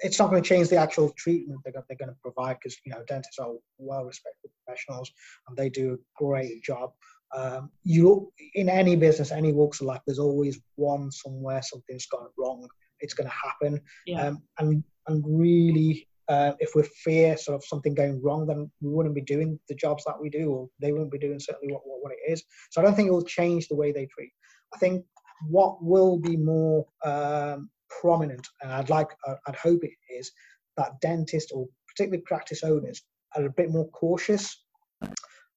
it's 0.00 0.18
not 0.18 0.30
going 0.30 0.42
to 0.42 0.48
change 0.48 0.68
the 0.68 0.76
actual 0.76 1.10
treatment 1.16 1.60
they're, 1.64 1.72
they're 1.88 1.96
going 1.96 2.10
to 2.10 2.16
provide 2.22 2.56
because 2.62 2.76
you 2.84 2.92
know 2.92 3.02
dentists 3.08 3.38
are 3.38 3.52
well 3.78 4.04
respected 4.04 4.50
professionals 4.64 5.10
and 5.48 5.56
they 5.56 5.68
do 5.68 5.94
a 5.94 6.22
great 6.22 6.62
job. 6.62 6.90
Um, 7.36 7.70
you 7.82 8.32
in 8.54 8.68
any 8.68 8.94
business, 8.94 9.32
any 9.32 9.52
walks 9.52 9.80
of 9.80 9.86
life, 9.86 10.00
there's 10.06 10.18
always 10.18 10.60
one 10.76 11.10
somewhere 11.10 11.60
something's 11.62 12.06
gone 12.06 12.28
wrong. 12.38 12.68
It's 13.00 13.14
going 13.14 13.28
to 13.28 13.34
happen, 13.34 13.80
yeah. 14.06 14.28
um, 14.28 14.42
and 14.58 14.84
and 15.08 15.24
really 15.26 16.08
uh, 16.28 16.52
if 16.58 16.74
we 16.74 16.82
fear 17.04 17.36
sort 17.36 17.56
of 17.56 17.64
something 17.64 17.94
going 17.94 18.22
wrong, 18.22 18.46
then 18.46 18.70
we 18.80 18.90
wouldn't 18.90 19.14
be 19.14 19.20
doing 19.20 19.58
the 19.68 19.74
jobs 19.74 20.04
that 20.04 20.20
we 20.20 20.28
do, 20.30 20.50
or 20.50 20.68
they 20.80 20.92
wouldn't 20.92 21.12
be 21.12 21.18
doing 21.18 21.38
certainly 21.38 21.72
what, 21.72 21.82
what, 21.84 22.02
what 22.02 22.12
it 22.12 22.30
is. 22.30 22.42
So 22.70 22.80
I 22.80 22.84
don't 22.84 22.94
think 22.94 23.08
it 23.08 23.12
will 23.12 23.22
change 23.22 23.68
the 23.68 23.76
way 23.76 23.92
they 23.92 24.06
treat. 24.06 24.32
I 24.74 24.78
think 24.78 25.04
what 25.48 25.82
will 25.82 26.18
be 26.18 26.36
more 26.36 26.86
um, 27.04 27.70
prominent, 28.00 28.46
and 28.62 28.72
I'd 28.72 28.90
like, 28.90 29.08
I'd 29.46 29.56
hope 29.56 29.84
it 29.84 29.92
is, 30.10 30.30
that 30.76 31.00
dentists 31.00 31.52
or 31.52 31.66
particularly 31.88 32.22
practice 32.26 32.62
owners 32.62 33.02
are 33.36 33.46
a 33.46 33.50
bit 33.50 33.70
more 33.70 33.88
cautious. 33.90 34.64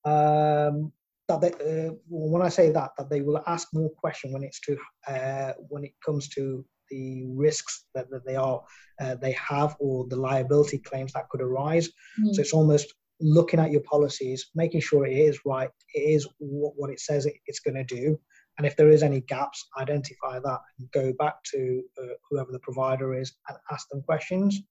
Um, 0.06 0.94
that 1.28 1.42
they, 1.42 1.52
uh, 1.88 1.94
when 2.10 2.42
I 2.42 2.50
say 2.50 2.72
that, 2.72 2.92
that 2.98 3.10
they 3.10 3.22
will 3.22 3.44
ask 3.46 3.68
more 3.74 3.92
question 3.92 4.34
when 4.34 4.44
it's 4.44 4.60
to 4.62 4.78
uh, 5.08 5.54
when 5.70 5.84
it 5.84 5.94
comes 6.04 6.28
to 6.30 6.66
the 6.90 7.26
risks 7.28 7.86
that, 7.94 8.10
that 8.12 8.26
they 8.26 8.36
are 8.36 8.62
uh, 9.00 9.16
they 9.16 9.32
have 9.34 9.76
or 9.80 10.08
the 10.08 10.16
liability 10.16 10.78
claims 10.78 11.14
that 11.14 11.30
could 11.30 11.42
arise. 11.42 11.90
Mm. 12.20 12.34
So 12.34 12.42
it's 12.42 12.54
almost 12.54 12.94
looking 13.22 13.60
at 13.60 13.72
your 13.72 13.82
policies, 13.82 14.50
making 14.56 14.82
sure 14.82 15.06
it 15.06 15.18
is 15.18 15.40
right, 15.46 15.70
it 15.94 16.00
is 16.00 16.28
what, 16.38 16.74
what 16.78 16.90
it 16.90 17.00
says 17.00 17.26
it, 17.26 17.36
it's 17.48 17.60
going 17.60 17.76
to 17.76 17.84
do, 17.84 18.18
and 18.60 18.68
if 18.68 18.76
there 18.76 18.90
is 18.90 19.04
any 19.04 19.22
gaps, 19.22 19.68
identify 19.78 20.38
that 20.38 20.60
and 20.78 20.92
go 20.92 21.14
back 21.14 21.42
to 21.46 21.82
uh, 21.98 22.14
whoever 22.30 22.52
the 22.52 22.60
provider 22.60 23.18
is 23.18 23.34
and 23.48 23.58
ask 23.72 23.88
them 23.88 24.02
questions. 24.02 24.62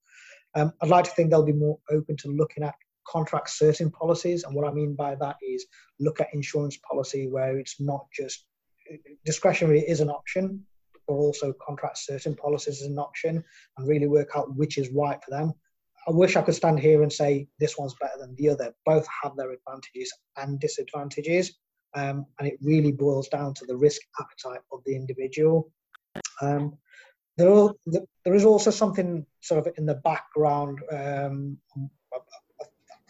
Um, 0.55 0.71
I'd 0.81 0.89
like 0.89 1.05
to 1.05 1.11
think 1.11 1.31
they'll 1.31 1.43
be 1.43 1.53
more 1.53 1.79
open 1.89 2.15
to 2.17 2.27
looking 2.29 2.63
at 2.63 2.75
contract 3.07 3.49
certain 3.49 3.89
policies. 3.89 4.43
And 4.43 4.53
what 4.53 4.67
I 4.67 4.71
mean 4.71 4.95
by 4.95 5.15
that 5.15 5.37
is 5.41 5.65
look 5.99 6.21
at 6.21 6.33
insurance 6.33 6.77
policy 6.77 7.27
where 7.27 7.57
it's 7.57 7.81
not 7.81 8.05
just 8.13 8.45
discretionary 9.25 9.79
is 9.79 10.01
an 10.01 10.09
option, 10.11 10.65
but 11.09 11.15
also 11.15 11.51
contract 11.53 11.97
certain 11.97 12.35
policies 12.35 12.81
is 12.81 12.87
an 12.87 12.99
option 12.99 13.43
and 13.77 13.87
really 13.87 14.07
work 14.07 14.29
out 14.35 14.55
which 14.55 14.77
is 14.77 14.89
right 14.91 15.19
for 15.23 15.31
them. 15.31 15.51
I 16.07 16.11
wish 16.11 16.35
I 16.35 16.43
could 16.43 16.55
stand 16.55 16.79
here 16.79 17.01
and 17.01 17.11
say 17.11 17.47
this 17.59 17.77
one's 17.77 17.95
better 17.99 18.19
than 18.19 18.35
the 18.35 18.49
other. 18.49 18.73
Both 18.85 19.07
have 19.23 19.35
their 19.35 19.51
advantages 19.51 20.13
and 20.37 20.59
disadvantages. 20.59 21.57
Um, 21.95 22.27
and 22.37 22.47
it 22.47 22.59
really 22.61 22.91
boils 22.91 23.27
down 23.27 23.55
to 23.55 23.65
the 23.65 23.75
risk 23.75 24.01
appetite 24.19 24.61
of 24.71 24.81
the 24.85 24.95
individual. 24.95 25.71
Um, 26.41 26.77
there, 27.37 27.51
are, 27.51 27.73
there 28.23 28.35
is 28.35 28.45
also 28.45 28.69
something 28.69 29.25
sort 29.41 29.65
of 29.65 29.73
in 29.77 29.87
the 29.87 29.95
background 29.95 30.79
um, 30.91 31.57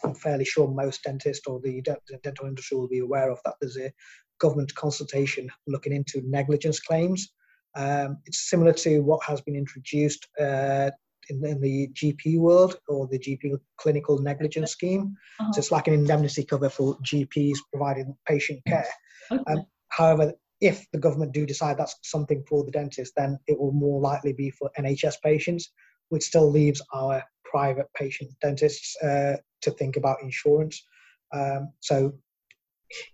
I'm 0.02 0.14
fairly 0.14 0.44
sure 0.46 0.66
most 0.66 1.02
dentists 1.02 1.46
or 1.46 1.60
the 1.60 1.82
dental 2.22 2.46
industry 2.46 2.78
will 2.78 2.88
be 2.88 3.00
aware 3.00 3.30
of 3.30 3.38
that 3.44 3.56
there's 3.60 3.76
a 3.76 3.92
government 4.38 4.74
consultation 4.74 5.50
looking 5.66 5.92
into 5.92 6.22
negligence 6.24 6.80
claims. 6.80 7.32
Um, 7.76 8.18
it's 8.26 8.50
similar 8.50 8.72
to 8.74 9.00
what 9.00 9.24
has 9.24 9.40
been 9.40 9.56
introduced 9.56 10.26
uh, 10.40 10.90
in, 11.28 11.44
in, 11.44 11.60
the 11.60 11.88
GP 11.88 12.38
world 12.38 12.76
or 12.88 13.06
the 13.06 13.18
GP 13.18 13.58
clinical 13.76 14.18
negligence 14.18 14.72
scheme. 14.72 15.14
Uh-huh. 15.38 15.52
So 15.52 15.58
it's 15.58 15.72
like 15.72 15.86
an 15.86 15.94
indemnity 15.94 16.44
cover 16.44 16.68
for 16.68 16.98
GPs 16.98 17.58
providing 17.72 18.16
patient 18.26 18.60
care. 18.66 18.86
Okay. 19.30 19.42
Um, 19.46 19.64
however, 19.88 20.32
if 20.60 20.86
the 20.92 20.98
government 20.98 21.32
do 21.32 21.46
decide 21.46 21.78
that's 21.78 21.96
something 22.02 22.44
for 22.48 22.64
the 22.64 22.70
dentist, 22.70 23.14
then 23.16 23.38
it 23.46 23.58
will 23.58 23.72
more 23.72 24.00
likely 24.00 24.32
be 24.32 24.50
for 24.50 24.70
NHS 24.78 25.14
patients, 25.24 25.72
which 26.10 26.24
still 26.24 26.50
leaves 26.50 26.82
our 26.92 27.22
private 27.44 27.86
patient 27.96 28.30
dentists 28.42 28.94
uh, 29.02 29.36
to 29.62 29.70
think 29.72 29.96
about 29.96 30.22
insurance. 30.22 30.84
Um, 31.32 31.72
so, 31.80 32.12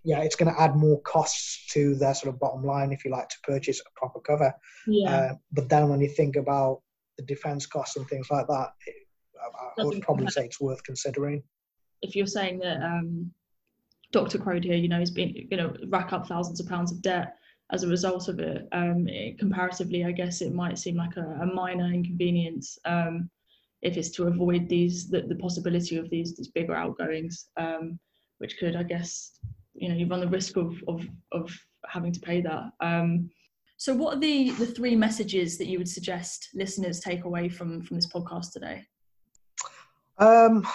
yeah, 0.03 0.21
it's 0.21 0.35
going 0.35 0.53
to 0.53 0.61
add 0.61 0.75
more 0.75 1.01
costs 1.01 1.65
to 1.73 1.95
their 1.95 2.13
sort 2.13 2.33
of 2.33 2.39
bottom 2.39 2.63
line 2.63 2.91
if 2.91 3.05
you 3.05 3.11
like 3.11 3.29
to 3.29 3.37
purchase 3.43 3.79
a 3.81 3.99
proper 3.99 4.19
cover. 4.19 4.53
Yeah. 4.87 5.15
Uh, 5.15 5.33
but 5.51 5.69
then 5.69 5.89
when 5.89 6.01
you 6.01 6.09
think 6.09 6.35
about 6.35 6.81
the 7.17 7.23
defence 7.23 7.65
costs 7.65 7.95
and 7.95 8.07
things 8.07 8.29
like 8.29 8.47
that, 8.47 8.69
it, 8.85 8.95
I, 9.41 9.81
I 9.81 9.85
would 9.85 10.01
probably 10.01 10.27
say 10.27 10.45
it's 10.45 10.59
worth 10.59 10.83
considering. 10.83 11.43
If 12.01 12.15
you're 12.15 12.27
saying 12.27 12.59
that 12.59 12.81
um, 12.83 13.31
Dr. 14.11 14.39
Here, 14.59 14.75
you 14.75 14.87
know, 14.87 14.99
has 14.99 15.11
been, 15.11 15.47
you 15.49 15.57
know, 15.57 15.75
rack 15.87 16.13
up 16.13 16.27
thousands 16.27 16.59
of 16.59 16.67
pounds 16.67 16.91
of 16.91 17.01
debt 17.01 17.35
as 17.71 17.83
a 17.83 17.87
result 17.87 18.29
of 18.29 18.39
it, 18.39 18.67
um, 18.71 19.07
it, 19.09 19.37
comparatively, 19.37 20.05
I 20.05 20.11
guess 20.11 20.41
it 20.41 20.53
might 20.53 20.79
seem 20.79 20.95
like 20.95 21.17
a, 21.17 21.39
a 21.41 21.45
minor 21.45 21.91
inconvenience. 21.91 22.79
Um, 22.85 23.29
if 23.81 23.97
it's 23.97 24.09
to 24.09 24.27
avoid 24.27 24.67
these 24.67 25.09
the, 25.09 25.21
the 25.21 25.35
possibility 25.35 25.97
of 25.97 26.09
these 26.09 26.35
these 26.35 26.47
bigger 26.47 26.75
outgoings 26.75 27.49
um, 27.57 27.99
which 28.39 28.57
could 28.57 28.75
i 28.75 28.83
guess 28.83 29.39
you 29.77 29.89
know 29.89 29.95
you 29.95 30.07
run 30.07 30.19
the 30.19 30.27
risk 30.27 30.57
of 30.57 30.75
of 30.87 31.05
of 31.31 31.51
having 31.87 32.11
to 32.11 32.19
pay 32.19 32.41
that 32.41 32.71
um, 32.81 33.29
so 33.77 33.93
what 33.93 34.17
are 34.17 34.19
the 34.19 34.51
the 34.51 34.65
three 34.65 34.95
messages 34.95 35.57
that 35.57 35.67
you 35.67 35.77
would 35.77 35.89
suggest 35.89 36.49
listeners 36.53 36.99
take 36.99 37.23
away 37.25 37.47
from 37.49 37.81
from 37.81 37.95
this 37.95 38.07
podcast 38.07 38.51
today 38.51 38.83
um, 40.19 40.65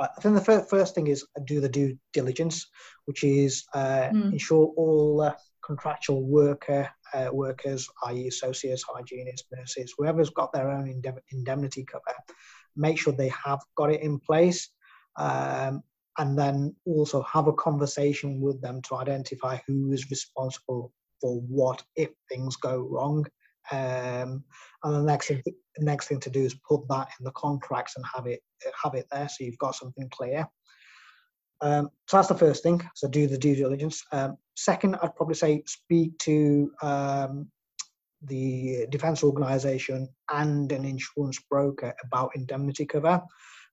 I 0.00 0.08
think 0.20 0.34
the 0.34 0.40
first, 0.40 0.70
first 0.70 0.94
thing 0.94 1.08
is 1.08 1.24
do 1.44 1.60
the 1.60 1.68
due 1.68 1.96
diligence, 2.12 2.66
which 3.06 3.22
is 3.24 3.64
uh, 3.74 4.10
mm. 4.12 4.32
ensure 4.32 4.72
all 4.76 5.20
uh, 5.20 5.34
contractual 5.64 6.24
worker 6.24 6.88
uh, 7.14 7.28
workers, 7.32 7.88
i.e., 8.06 8.28
associates, 8.28 8.84
hygienists, 8.88 9.46
nurses, 9.52 9.94
whoever's 9.96 10.30
got 10.30 10.52
their 10.52 10.70
own 10.70 11.02
indemnity 11.32 11.84
cover, 11.84 12.04
make 12.76 12.98
sure 12.98 13.12
they 13.12 13.32
have 13.44 13.60
got 13.76 13.90
it 13.90 14.02
in 14.02 14.18
place. 14.18 14.68
Um, 15.16 15.82
and 16.18 16.38
then 16.38 16.74
also 16.84 17.22
have 17.22 17.46
a 17.46 17.52
conversation 17.52 18.40
with 18.40 18.60
them 18.60 18.82
to 18.82 18.96
identify 18.96 19.58
who 19.66 19.92
is 19.92 20.10
responsible 20.10 20.92
for 21.20 21.40
what 21.48 21.82
if 21.96 22.10
things 22.28 22.56
go 22.56 22.88
wrong. 22.90 23.24
Um, 23.70 24.44
and 24.82 24.94
the 24.94 25.02
next 25.02 25.28
thing, 25.28 25.42
the 25.44 25.84
next 25.84 26.08
thing 26.08 26.20
to 26.20 26.30
do 26.30 26.40
is 26.40 26.54
put 26.68 26.86
that 26.88 27.08
in 27.18 27.24
the 27.24 27.32
contracts 27.32 27.94
and 27.96 28.04
have 28.14 28.26
it 28.26 28.40
have 28.82 28.94
it 28.94 29.06
there 29.10 29.28
so 29.28 29.44
you've 29.44 29.58
got 29.58 29.74
something 29.74 30.08
clear. 30.10 30.48
Um, 31.60 31.90
so 32.06 32.16
that's 32.16 32.28
the 32.28 32.34
first 32.34 32.62
thing. 32.62 32.80
So 32.94 33.08
do 33.08 33.26
the 33.26 33.38
due 33.38 33.56
diligence. 33.56 34.04
Um, 34.12 34.36
second, 34.56 34.96
I'd 35.02 35.16
probably 35.16 35.34
say 35.34 35.62
speak 35.66 36.16
to 36.20 36.70
um, 36.82 37.48
the 38.22 38.86
defence 38.90 39.22
organisation 39.22 40.08
and 40.32 40.70
an 40.72 40.84
insurance 40.84 41.38
broker 41.50 41.94
about 42.04 42.32
indemnity 42.34 42.86
cover. 42.86 43.22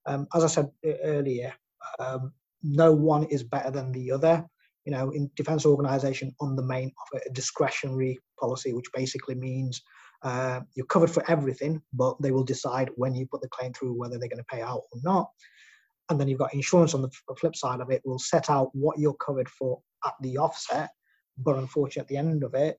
Um, 0.06 0.28
as 0.36 0.44
I 0.44 0.48
said 0.48 0.70
earlier, 0.84 1.54
um, 2.00 2.32
no 2.64 2.92
one 2.92 3.24
is 3.26 3.44
better 3.44 3.72
than 3.72 3.92
the 3.92 4.12
other. 4.12 4.46
You 4.86 4.92
know, 4.92 5.10
in 5.12 5.32
defence 5.36 5.66
organisation 5.66 6.36
on 6.40 6.56
the 6.56 6.64
main 6.64 6.92
offer 7.02 7.24
a 7.26 7.34
discretionary 7.34 8.20
policy, 8.40 8.74
which 8.74 8.92
basically 8.94 9.36
means 9.36 9.82
uh, 10.24 10.62
you're 10.76 10.86
covered 10.86 11.10
for 11.10 11.24
everything, 11.30 11.82
but 11.94 12.22
they 12.22 12.32
will 12.32 12.44
decide 12.44 12.90
when 12.96 13.16
you 13.16 13.26
put 13.26 13.42
the 13.42 13.50
claim 13.50 13.74
through 13.74 13.94
whether 13.94 14.20
they're 14.20 14.30
going 14.30 14.38
to 14.38 14.56
pay 14.56 14.62
out 14.62 14.82
or 14.92 15.00
not 15.04 15.28
and 16.10 16.20
then 16.20 16.28
you've 16.28 16.40
got 16.40 16.54
insurance 16.54 16.94
on 16.94 17.02
the 17.02 17.36
flip 17.36 17.56
side 17.56 17.82
of 17.82 17.90
it 17.90 18.02
will 18.06 18.20
set 18.20 18.50
out 18.50 18.70
what 18.74 19.00
you're 19.00 19.16
covered 19.16 19.50
for 19.50 19.80
at 20.06 20.14
the 20.22 20.38
offset 20.38 20.90
but 21.38 21.58
unfortunately 21.58 22.02
at 22.02 22.08
the 22.08 22.18
end 22.18 22.44
of 22.44 22.54
it 22.54 22.78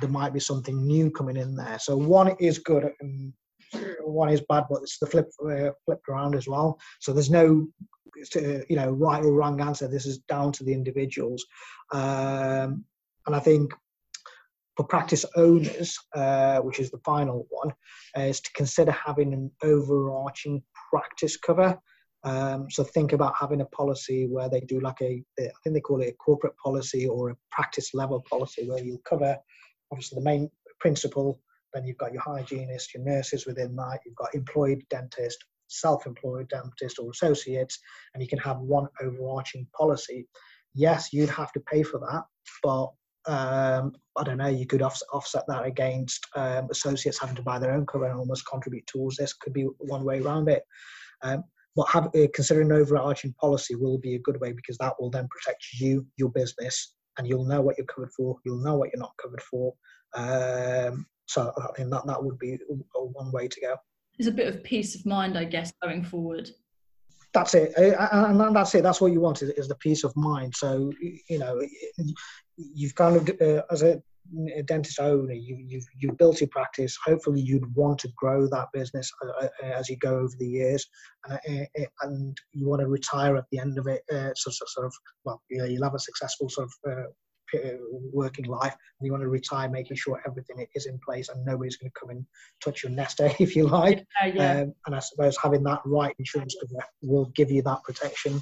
there 0.00 0.08
might 0.08 0.32
be 0.32 0.40
something 0.40 0.86
new 0.86 1.10
coming 1.10 1.36
in 1.36 1.54
there 1.54 1.78
so 1.78 1.96
one 1.96 2.34
is 2.40 2.58
good 2.58 2.90
one 4.04 4.28
is 4.28 4.42
bad 4.48 4.64
but 4.70 4.82
it's 4.82 4.98
the 4.98 5.06
flip 5.06 5.30
uh, 5.44 5.70
flipped 5.84 6.08
around 6.08 6.34
as 6.34 6.46
well. 6.46 6.78
So 7.00 7.12
there's 7.12 7.30
no 7.30 7.66
you 8.34 8.76
know 8.76 8.90
right 8.90 9.24
or 9.24 9.32
wrong 9.32 9.60
answer. 9.60 9.88
This 9.88 10.06
is 10.06 10.18
down 10.18 10.52
to 10.52 10.64
the 10.64 10.72
individuals. 10.72 11.44
Um, 11.92 12.84
and 13.26 13.34
i 13.34 13.40
think 13.40 13.72
for 14.76 14.84
practice 14.84 15.24
owners, 15.36 15.98
uh, 16.14 16.58
which 16.58 16.78
is 16.80 16.90
the 16.90 16.98
final 16.98 17.46
one, 17.48 17.72
uh, 18.16 18.22
is 18.22 18.40
to 18.40 18.52
consider 18.52 18.92
having 18.92 19.32
an 19.32 19.50
overarching 19.62 20.62
practice 20.90 21.36
cover. 21.36 21.78
Um, 22.24 22.70
so 22.70 22.84
think 22.84 23.12
about 23.12 23.34
having 23.38 23.62
a 23.62 23.66
policy 23.66 24.26
where 24.26 24.50
they 24.50 24.60
do 24.60 24.80
like 24.80 25.00
a, 25.00 25.22
I 25.40 25.50
think 25.62 25.74
they 25.74 25.80
call 25.80 26.02
it 26.02 26.08
a 26.08 26.12
corporate 26.12 26.56
policy 26.58 27.06
or 27.06 27.30
a 27.30 27.36
practice 27.50 27.94
level 27.94 28.22
policy 28.28 28.68
where 28.68 28.82
you 28.82 29.00
cover 29.08 29.36
obviously 29.90 30.16
the 30.16 30.24
main 30.24 30.50
principle, 30.80 31.40
then 31.76 31.86
you've 31.86 31.98
got 31.98 32.12
your 32.12 32.22
hygienist, 32.22 32.94
your 32.94 33.04
nurses 33.04 33.46
within 33.46 33.76
that, 33.76 34.00
you've 34.04 34.16
got 34.16 34.34
employed 34.34 34.82
dentist, 34.88 35.44
self-employed 35.68 36.48
dentist 36.48 36.98
or 36.98 37.10
associates, 37.10 37.78
and 38.14 38.22
you 38.22 38.28
can 38.28 38.38
have 38.38 38.58
one 38.60 38.88
overarching 39.02 39.66
policy. 39.76 40.26
Yes, 40.74 41.12
you'd 41.12 41.28
have 41.28 41.52
to 41.52 41.60
pay 41.60 41.82
for 41.82 42.00
that, 42.00 42.24
but 42.62 42.88
um, 43.28 43.92
I 44.16 44.24
don't 44.24 44.38
know, 44.38 44.48
you 44.48 44.66
could 44.66 44.82
offset 44.82 45.44
that 45.48 45.66
against 45.66 46.26
um, 46.36 46.68
associates 46.70 47.20
having 47.20 47.36
to 47.36 47.42
buy 47.42 47.58
their 47.58 47.72
own 47.72 47.84
cover 47.84 48.06
and 48.06 48.18
almost 48.18 48.46
contribute 48.46 48.86
towards 48.86 49.16
this. 49.16 49.32
Could 49.32 49.52
be 49.52 49.66
one 49.78 50.04
way 50.04 50.20
around 50.20 50.48
it. 50.48 50.62
Um, 51.22 51.42
but 51.74 51.88
have, 51.90 52.06
uh, 52.06 52.28
considering 52.32 52.72
overarching 52.72 53.34
policy 53.40 53.74
will 53.74 53.98
be 53.98 54.14
a 54.14 54.20
good 54.20 54.40
way 54.40 54.52
because 54.52 54.78
that 54.78 54.94
will 54.98 55.10
then 55.10 55.28
protect 55.28 55.66
you, 55.74 56.06
your 56.16 56.30
business, 56.30 56.94
and 57.18 57.28
you'll 57.28 57.44
know 57.44 57.60
what 57.60 57.76
you're 57.76 57.86
covered 57.86 58.12
for. 58.16 58.36
You'll 58.44 58.62
know 58.62 58.76
what 58.76 58.90
you're 58.92 59.00
not 59.00 59.12
covered 59.20 59.42
for. 59.42 59.74
Um, 60.14 61.06
so 61.26 61.52
I 61.56 61.72
think 61.76 61.90
that 61.90 62.06
that 62.06 62.22
would 62.22 62.38
be 62.38 62.58
one 62.92 63.32
way 63.32 63.48
to 63.48 63.60
go. 63.60 63.76
There's 64.18 64.28
a 64.28 64.32
bit 64.32 64.48
of 64.48 64.62
peace 64.62 64.94
of 64.94 65.04
mind, 65.04 65.36
I 65.36 65.44
guess, 65.44 65.72
going 65.82 66.02
forward. 66.04 66.50
That's 67.34 67.54
it, 67.54 67.74
and 67.76 68.56
that's 68.56 68.74
it. 68.74 68.82
That's 68.82 69.00
what 69.00 69.12
you 69.12 69.20
want 69.20 69.42
is 69.42 69.68
the 69.68 69.74
peace 69.74 70.04
of 70.04 70.16
mind. 70.16 70.54
So 70.56 70.90
you 71.00 71.38
know, 71.38 71.60
you've 72.56 72.94
kind 72.94 73.16
of 73.16 73.28
uh, 73.40 73.62
as 73.70 73.82
a 73.82 74.00
dentist 74.64 75.00
owner, 75.00 75.32
you, 75.32 75.56
you've, 75.56 75.86
you've 75.98 76.18
built 76.18 76.40
your 76.40 76.48
practice. 76.48 76.96
Hopefully, 77.04 77.40
you'd 77.40 77.74
want 77.74 77.98
to 78.00 78.08
grow 78.16 78.46
that 78.48 78.68
business 78.72 79.10
uh, 79.22 79.46
uh 79.46 79.48
as 79.62 79.88
you 79.88 79.96
go 79.96 80.18
over 80.18 80.34
the 80.38 80.48
years, 80.48 80.86
uh, 81.28 81.38
and 82.02 82.36
you 82.52 82.66
want 82.66 82.80
to 82.80 82.88
retire 82.88 83.36
at 83.36 83.44
the 83.50 83.58
end 83.58 83.78
of 83.78 83.86
it. 83.86 84.02
Uh, 84.12 84.30
so, 84.34 84.50
so, 84.50 84.64
sort 84.66 84.86
of, 84.86 84.94
well, 85.24 85.42
you 85.48 85.58
know, 85.58 85.64
you'll 85.64 85.84
have 85.84 85.94
a 85.94 85.98
successful 85.98 86.48
sort 86.48 86.68
of 86.68 86.92
uh, 86.92 87.06
working 88.12 88.46
life, 88.46 88.74
and 88.98 89.06
you 89.06 89.12
want 89.12 89.22
to 89.22 89.28
retire, 89.28 89.68
making 89.68 89.96
sure 89.96 90.22
everything 90.26 90.66
is 90.74 90.86
in 90.86 90.98
place 90.98 91.28
and 91.28 91.44
nobody's 91.44 91.76
going 91.76 91.90
to 91.90 92.00
come 92.00 92.10
and 92.10 92.24
touch 92.62 92.82
your 92.82 92.92
nest 92.92 93.20
egg, 93.22 93.36
if 93.38 93.56
you 93.56 93.66
like. 93.66 94.04
Yeah. 94.24 94.60
Um, 94.60 94.74
and 94.86 94.94
I 94.94 95.00
suppose 95.00 95.36
having 95.42 95.62
that 95.64 95.80
right 95.84 96.14
insurance 96.18 96.56
cover 96.60 96.84
will 97.02 97.26
give 97.34 97.50
you 97.50 97.62
that 97.62 97.82
protection. 97.84 98.40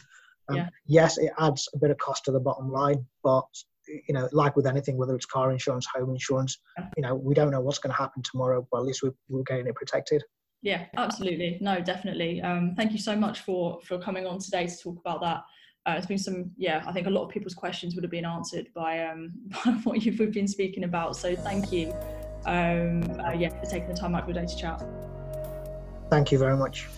Um, 0.49 0.57
yeah. 0.57 0.69
Yes, 0.87 1.19
it 1.19 1.33
adds 1.39 1.69
a 1.75 1.79
bit 1.79 1.91
of 1.91 1.99
cost 1.99 2.25
to 2.27 2.33
the 2.33 2.41
bottom 2.41 2.71
line, 2.71 3.07
but 3.23 3.47
you 3.87 4.15
know, 4.15 4.29
like 4.33 4.57
with 4.57 4.67
anything, 4.67 4.97
whether 4.97 5.15
it's 5.15 5.27
car 5.27 5.53
insurance, 5.53 5.87
home 5.95 6.11
insurance, 6.11 6.59
you 6.97 7.03
know, 7.03 7.15
we 7.15 7.35
don't 7.35 7.51
know 7.51 7.61
what's 7.61 7.79
going 7.79 7.95
to 7.95 7.97
happen 7.97 8.23
tomorrow, 8.23 8.67
but 8.71 8.79
at 8.79 8.85
least 8.85 9.03
we're, 9.03 9.15
we're 9.29 9.43
getting 9.43 9.67
it 9.67 9.75
protected. 9.75 10.23
Yeah, 10.63 10.87
absolutely. 10.97 11.59
No, 11.61 11.81
definitely. 11.81 12.41
Um, 12.41 12.75
thank 12.75 12.93
you 12.93 12.99
so 12.99 13.15
much 13.15 13.41
for 13.41 13.81
for 13.83 13.99
coming 13.99 14.27
on 14.27 14.39
today 14.39 14.67
to 14.67 14.77
talk 14.77 14.99
about 14.99 15.21
that. 15.21 15.43
Uh, 15.87 15.95
it's 15.99 16.07
been 16.07 16.19
some, 16.19 16.51
yeah, 16.57 16.83
I 16.87 16.93
think 16.93 17.07
a 17.07 17.11
lot 17.11 17.25
of 17.25 17.31
people's 17.31 17.55
questions 17.55 17.95
would 17.95 18.05
have 18.05 18.11
been 18.11 18.25
answered 18.25 18.69
by, 18.75 19.05
um, 19.05 19.33
by 19.65 19.73
what 19.85 20.03
you've 20.03 20.17
been 20.33 20.49
speaking 20.49 20.85
about. 20.85 21.15
So 21.17 21.37
thank 21.37 21.73
you, 21.73 21.93
um, 22.47 23.21
uh, 23.21 23.33
yeah, 23.33 23.51
for 23.61 23.67
taking 23.67 23.89
the 23.89 23.95
time 23.95 24.15
out 24.15 24.23
of 24.23 24.29
your 24.29 24.43
day 24.43 24.47
to 24.47 24.57
chat. 24.57 24.83
Thank 26.11 26.33
you 26.33 26.39
very 26.39 26.57
much. 26.57 26.89